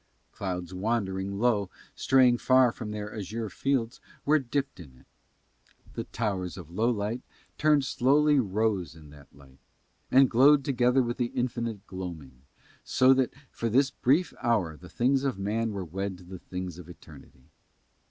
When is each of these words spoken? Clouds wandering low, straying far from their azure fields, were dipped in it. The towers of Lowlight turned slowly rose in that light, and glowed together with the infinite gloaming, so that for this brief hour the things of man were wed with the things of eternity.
Clouds 0.31 0.73
wandering 0.73 1.37
low, 1.37 1.69
straying 1.93 2.39
far 2.39 2.71
from 2.71 2.89
their 2.89 3.15
azure 3.15 3.51
fields, 3.51 3.99
were 4.25 4.39
dipped 4.39 4.79
in 4.79 4.95
it. 4.95 5.05
The 5.93 6.05
towers 6.05 6.57
of 6.57 6.71
Lowlight 6.71 7.21
turned 7.59 7.85
slowly 7.85 8.39
rose 8.39 8.95
in 8.95 9.11
that 9.11 9.31
light, 9.31 9.59
and 10.09 10.27
glowed 10.27 10.65
together 10.65 11.03
with 11.03 11.17
the 11.17 11.27
infinite 11.27 11.85
gloaming, 11.85 12.41
so 12.83 13.13
that 13.13 13.35
for 13.51 13.69
this 13.69 13.91
brief 13.91 14.33
hour 14.41 14.75
the 14.75 14.89
things 14.89 15.23
of 15.23 15.37
man 15.37 15.71
were 15.71 15.85
wed 15.85 16.17
with 16.17 16.29
the 16.29 16.39
things 16.39 16.79
of 16.79 16.89
eternity. 16.89 17.51